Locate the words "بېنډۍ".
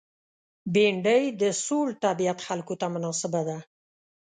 0.73-1.23